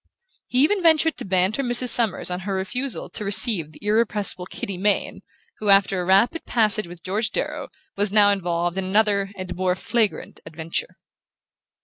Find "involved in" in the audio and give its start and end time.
8.31-8.85